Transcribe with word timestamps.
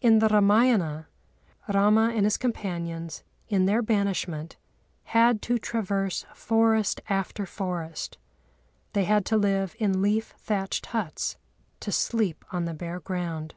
In 0.00 0.20
the 0.20 0.28
Râmâyana, 0.28 1.06
Râma 1.68 2.16
and 2.16 2.24
his 2.24 2.36
companions, 2.36 3.24
in 3.48 3.66
their 3.66 3.82
banishment, 3.82 4.54
had 5.06 5.42
to 5.42 5.58
traverse 5.58 6.24
forest 6.32 7.00
after 7.08 7.44
forest; 7.44 8.16
they 8.92 9.02
had 9.02 9.26
to 9.26 9.36
live 9.36 9.74
in 9.80 10.00
leaf 10.00 10.32
thatched 10.38 10.86
huts, 10.86 11.36
to 11.80 11.90
sleep 11.90 12.44
on 12.52 12.66
the 12.66 12.72
bare 12.74 13.00
ground. 13.00 13.56